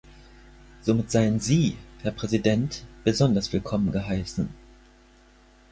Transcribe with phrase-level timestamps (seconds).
[0.81, 4.49] Somit seien Sie, Herr Präsident, besonders willkommen geheißen.